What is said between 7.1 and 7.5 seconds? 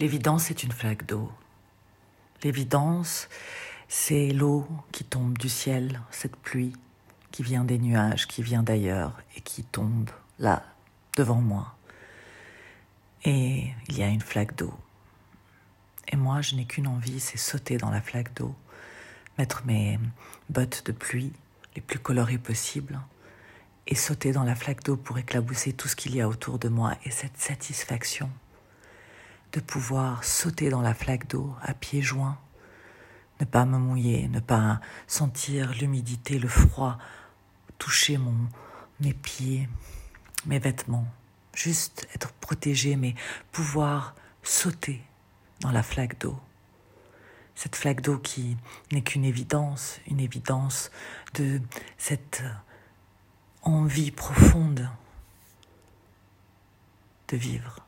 qui